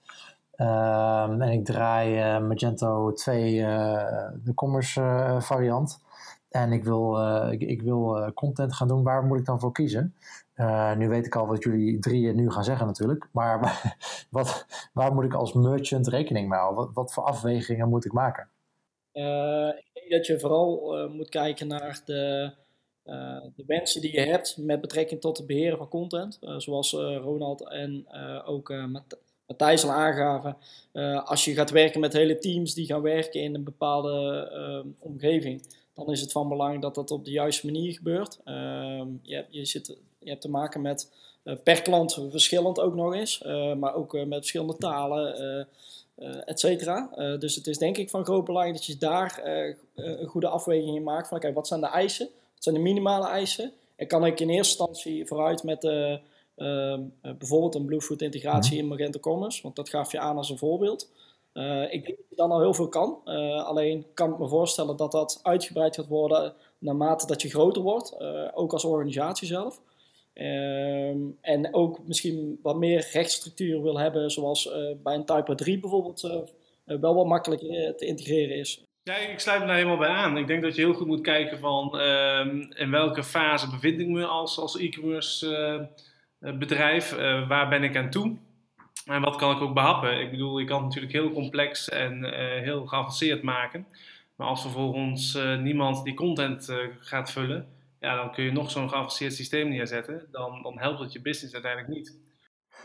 [0.57, 3.61] uh, en ik draai Magento 2,
[4.43, 6.03] de commerce variant.
[6.49, 7.19] En ik wil,
[7.51, 10.15] ik, wil content gaan doen, waar moet ik dan voor kiezen?
[10.97, 13.83] Nu weet ik al wat jullie drieën nu gaan zeggen natuurlijk, maar
[14.31, 16.85] wat, waar moet ik als merchant rekening mee houden?
[16.85, 18.49] Wat, wat voor afwegingen moet ik maken?
[19.13, 22.53] Uh, ik denk dat je vooral uh, moet kijken naar de,
[23.55, 26.39] de wensen die je hebt met betrekking tot het beheren van content.
[26.57, 28.07] zoals Ronald en
[28.45, 28.75] ook
[29.47, 30.57] Matthijs al aangaven.
[31.25, 35.63] als je gaat werken met hele teams die gaan werken in een bepaalde omgeving,
[35.95, 38.41] dan is het van belang dat dat op de juiste manier gebeurt.
[38.45, 41.11] Ehm, je, je, zit, je hebt te maken met
[41.63, 43.43] per klant verschillend ook nog eens,
[43.79, 45.67] maar ook met verschillende talen.
[46.45, 47.11] Et cetera.
[47.39, 49.41] Dus het is denk ik van groot belang dat je daar
[49.95, 51.29] een goede afweging in maakt.
[51.29, 52.29] Van okay, wat zijn de eisen?
[52.55, 53.73] Wat zijn de minimale eisen?
[53.97, 59.19] En kan ik in eerste instantie vooruit met ehm, bijvoorbeeld een Bluefoot integratie in Magento
[59.21, 59.63] Commerce?
[59.63, 61.11] Want dat gaf je aan als een voorbeeld.
[61.91, 63.25] ik denk dat je dan al heel veel kan.
[63.65, 68.17] alleen kan ik me voorstellen dat dat uitgebreid gaat worden naarmate dat je groter wordt.
[68.55, 69.81] ook als organisatie zelf.
[70.35, 75.81] Um, en ook misschien wat meer rechtsstructuur wil hebben, zoals uh, bij een Type 3
[75.81, 78.85] bijvoorbeeld uh, wel wat makkelijker te integreren is.
[79.03, 80.37] Ja, ik sluit me daar helemaal bij aan.
[80.37, 84.09] Ik denk dat je heel goed moet kijken van ehm, in welke fase bevind ik
[84.09, 85.89] me als, als e-commerce
[86.39, 87.11] bedrijf.
[87.49, 88.37] waar ben ik aan toe?
[89.05, 90.21] En wat kan ik ook behappen?
[90.21, 92.25] Ik bedoel, je kan het natuurlijk heel complex en
[92.63, 93.87] heel geavanceerd maken.
[94.37, 96.69] Maar als vervolgens niemand die content
[97.01, 97.69] gaat vullen,
[98.01, 100.29] ja, dan kun je nog zo'n geavanceerd systeem neerzetten.
[100.31, 102.29] Dan, helpt het je business uiteindelijk niet.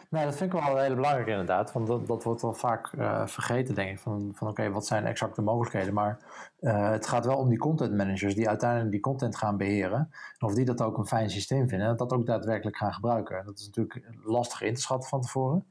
[0.10, 1.72] Nee, dat vind ik wel heel belangrijk inderdaad.
[1.72, 4.00] Want dat, dat wordt wel vaak uh, vergeten, denk ik.
[4.00, 5.94] Van, van oké, wat zijn exact de mogelijkheden?
[5.94, 6.20] Maar
[6.60, 10.00] uh, het gaat wel om die content managers die uiteindelijk die content gaan beheren.
[10.38, 13.46] En of die dat ook een fijn systeem vinden en dat ook daadwerkelijk gaan gebruiken.
[13.46, 15.66] Dat is natuurlijk lastig in te schatten van tevoren.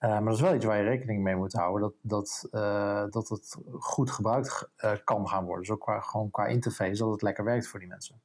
[0.00, 1.92] Uh, maar dat is wel iets waar je rekening mee moet houden.
[2.02, 4.68] Dat, dat, dat het goed gebruikt
[5.04, 5.62] kan gaan worden.
[5.64, 8.20] Dus ook qua, gewoon qua interface, dat het lekker werkt voor die mensen.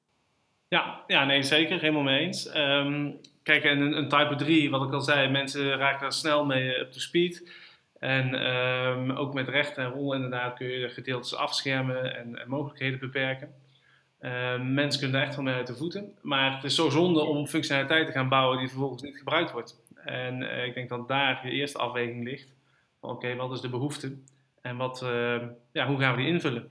[0.70, 1.80] Ja, ja, nee, zeker.
[1.80, 2.56] Helemaal mee eens.
[2.56, 6.46] Um, kijk, en een, een Type 3, wat ik al zei, mensen raken daar snel
[6.46, 7.52] mee up to speed.
[8.00, 13.00] En um, ook met rechten en rollen inderdaad kun je gedeeltes afschermen en, en mogelijkheden
[13.00, 13.54] beperken.
[14.22, 16.18] Um, mensen kunnen daar echt wel mee uit de voeten.
[16.22, 19.82] Maar het is zo zonde om functionaliteit te gaan bouwen die vervolgens niet gebruikt wordt.
[19.96, 22.54] En uh, ik denk dat daar je eerste afweging ligt.
[23.00, 24.18] Oké, wat is de behoefte?
[24.62, 26.70] En wat, uh, ja, hoe gaan we die invullen?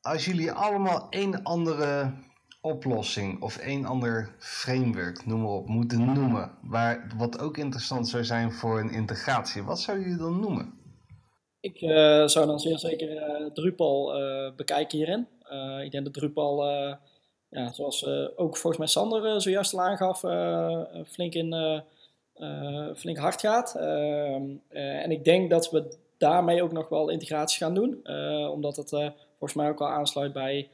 [0.00, 2.12] Als jullie allemaal één andere
[2.60, 8.24] oplossing of een ander framework, noem maar op, moeten noemen, waar, wat ook interessant zou
[8.24, 10.78] zijn voor een integratie, wat zou je dan noemen?
[11.60, 15.26] Ik uh, zou dan zeer zeker uh, Drupal uh, bekijken hierin.
[15.84, 16.66] ik denk dat Drupal,
[17.48, 20.20] ja, zoals ook volgens mij Sander zojuist al aangaf,
[21.06, 21.82] flink, in,
[22.96, 23.74] flink hard gaat.
[23.74, 28.06] Ehm, en ik denk dat we daarmee ook nog wel integraties gaan doen,
[28.50, 28.90] omdat het
[29.38, 30.68] volgens mij ook al aansluit bij eh,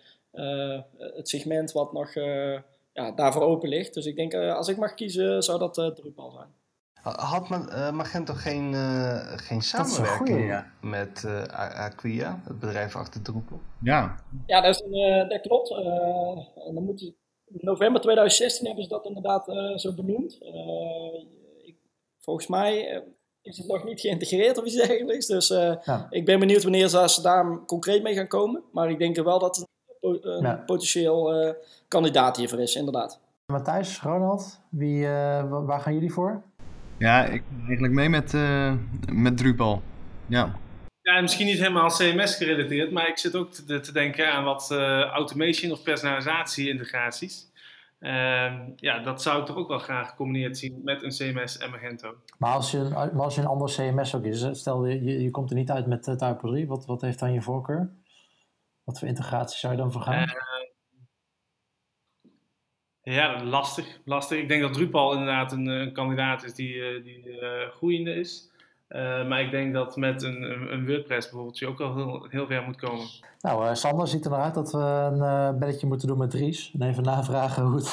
[0.96, 2.59] het segment wat nog eh,
[2.92, 3.94] ja, daarvoor open ligt.
[3.94, 6.55] Dus ik denk, eh, als ik mag kiezen, zou dat Drupal zijn.
[7.16, 7.49] Had
[7.92, 8.75] Magento geen,
[9.38, 11.25] geen samenwerking met
[11.75, 13.61] Acquia, het bedrijf achter Drupal?
[13.83, 14.16] Ja.
[14.46, 15.68] Ja, dat, is een, dat klopt.
[16.75, 19.44] dan moet in november 2016 hebben ze dat inderdaad
[19.81, 20.38] zo benoemd.
[21.62, 21.77] Ik,
[22.18, 23.03] volgens mij
[23.42, 25.27] is het nog niet geïntegreerd of iets dergelijks.
[25.27, 25.51] Dus
[26.11, 28.62] ik ben benieuwd wanneer ze daar concreet mee gaan komen.
[28.72, 29.66] Maar ik denk wel dat
[30.06, 31.52] een potentieel uh,
[31.88, 33.20] kandidaat hiervoor is, inderdaad.
[33.52, 36.42] Matthijs, Ronald, wie, uh, waar gaan jullie voor?
[36.98, 38.72] Ja, ik eigenlijk mee met, uh,
[39.12, 39.82] met Drupal.
[40.26, 40.58] Ja.
[41.02, 44.70] Ja, misschien niet helemaal CMS gerelateerd, maar ik zit ook te, te denken aan wat
[45.12, 47.50] automation of personalisatie-integraties.
[48.00, 51.70] Uh, ja, dat zou ik toch ook wel graag gecombineerd zien met een CMS en
[51.70, 52.14] Magento.
[52.38, 55.50] Maar als je, als je een ander CMS ook is, stel je, je, je komt
[55.50, 57.90] er niet uit met Type 3, wat, wat heeft dan je voorkeur?
[58.87, 60.22] Wat voor integratie zou je dan voor gaan?
[63.03, 64.38] Uh, ja, lastig, lastig.
[64.38, 68.51] Ik denk dat Drupal inderdaad een, een kandidaat is die, uh, die uh, groeiende is.
[69.29, 72.62] maar ik denk dat met een, een, WordPress bijvoorbeeld je ook al heel, heel ver
[72.62, 73.07] moet komen.
[73.40, 76.72] Nou, Sander ziet er naar uit dat we een belletje moeten doen met Dries.
[76.79, 77.88] En even navragen hoe het,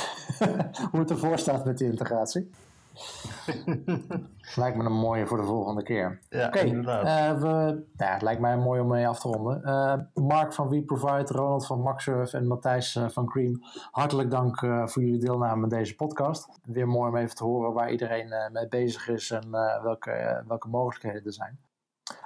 [0.91, 2.49] hoe het ervoor staat met die integratie.
[4.55, 6.19] lijkt me een mooie voor de volgende keer.
[6.29, 9.61] Ja, Oké, uh, we, ja, het lijkt mij mooi om mee af te ronden.
[9.65, 13.63] Uh, Mark van WeProvide, Ronald van Maxsurf en Matthijs uh, van Cream.
[13.91, 16.47] Hartelijk dank voor jullie deelname aan deze podcast.
[16.63, 19.51] Weer mooi om even te horen waar iedereen mee bezig is en
[19.83, 21.59] welke, welke mogelijkheden er zijn.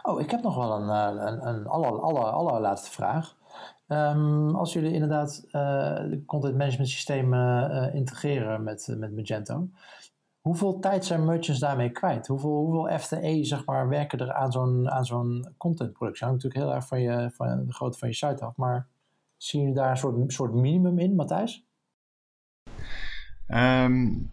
[0.01, 3.35] Oh, ik heb nog wel een, een, een aller, aller, allerlaatste vraag.
[3.87, 9.67] Um, als jullie inderdaad de content management systemen integreren met, met Magento,
[10.47, 12.27] Hoeveel tijd zijn merchants daarmee kwijt?
[12.27, 16.25] Hoeveel, hoeveel FTE zeg maar, werken er aan zo'n, aan zo'n contentproductie?
[16.25, 18.55] Dat hangt natuurlijk heel erg van, je, van de grootte van je site af.
[18.55, 18.87] Maar
[19.37, 21.65] zien jullie daar een soort, soort minimum in, Matthijs?
[23.47, 24.31] Um,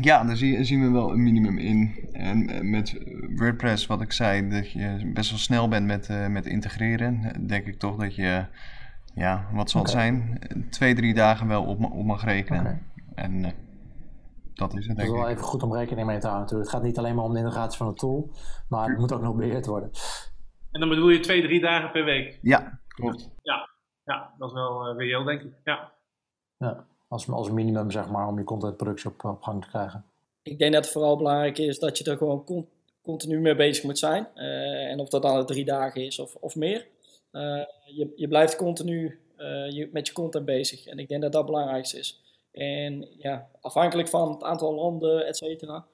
[0.00, 2.08] ja, daar zie, zien we wel een minimum in.
[2.12, 2.98] En eh, met
[3.34, 7.46] WordPress, wat ik zei, dat je best wel snel bent met, uh, met integreren.
[7.46, 8.46] Denk ik toch dat je,
[9.14, 10.38] ja, wat zal het zijn?
[10.70, 12.60] Twee, drie dagen wel op, op mag rekenen.
[12.60, 12.80] Okay.
[13.14, 13.48] En uh,
[14.54, 16.70] dat is het, denk is wel even goed om rekening mee te houden natuurlijk.
[16.70, 18.30] Het gaat niet alleen maar om de integratie van de tool,
[18.68, 19.90] maar het moet ook nog beheerd worden.
[20.70, 22.38] En dan bedoel je twee, drie dagen per week?
[22.42, 23.30] Ja, klopt.
[23.42, 23.70] Ja,
[24.04, 25.52] ja dat is wel uh, reëel, denk ik.
[25.64, 25.92] Ja.
[26.58, 30.04] ja als, als minimum, zeg maar, om je contentproductie op, op gang te krijgen.
[30.42, 32.68] Ik denk dat het vooral belangrijk is dat je er gewoon
[33.02, 34.28] continu mee bezig moet zijn.
[34.34, 36.86] Uh, en of dat dan drie dagen is of, of meer.
[37.32, 39.18] Uh, je, je blijft continu
[39.68, 40.86] je, met je content bezig.
[40.86, 42.23] En ik denk dat dat het belangrijkste is.
[42.54, 45.86] En ja, afhankelijk van het aantal landen, et cetera,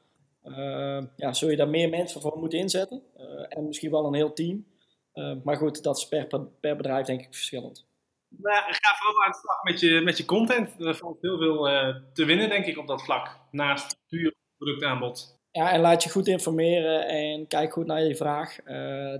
[0.44, 3.02] uh, ja, zul je daar meer mensen voor moeten inzetten.
[3.18, 4.66] Uh, en misschien wel een heel team.
[5.14, 6.26] Uh, maar goed, dat is per,
[6.60, 7.86] per bedrijf denk ik verschillend.
[8.28, 10.80] Nou, ga vooral aan de slag met je, met je content.
[10.80, 11.64] Er valt heel veel
[12.12, 13.38] te winnen, denk ik, op dat vlak.
[13.50, 15.38] Naast puur productaanbod.
[15.50, 18.56] Ja, en laat je goed informeren en kijk goed naar je vraag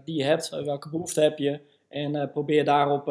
[0.05, 0.49] die je hebt.
[0.49, 1.61] welke behoefte heb je?
[1.89, 3.05] En probeer daarop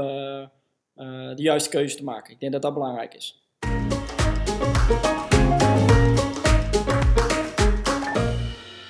[0.95, 2.33] de juiste keuze te maken.
[2.33, 3.48] Ik denk dat dat belangrijk is.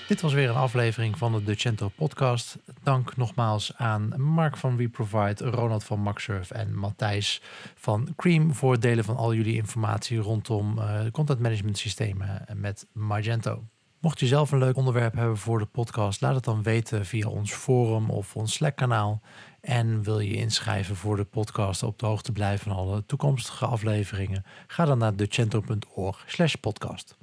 [0.09, 2.57] Dit was weer een aflevering van de Decento podcast.
[2.83, 7.41] Dank nogmaals aan Mark van WeProvide, Ronald van MaxSurf en Matthijs
[7.75, 12.87] van Cream voor het delen van al jullie informatie rondom uh, content management systemen met
[12.93, 13.63] Magento.
[13.99, 17.27] Mocht je zelf een leuk onderwerp hebben voor de podcast, laat het dan weten via
[17.27, 19.21] ons forum of ons Slack kanaal.
[19.61, 24.43] En wil je inschrijven voor de podcast op de hoogte blijven van alle toekomstige afleveringen?
[24.67, 27.17] Ga dan naar decento.org slash podcast.